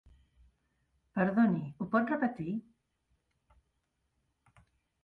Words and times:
Perdoni, 1.19 1.61
ho 1.83 1.87
pot 1.93 2.15
repetir? 2.15 2.57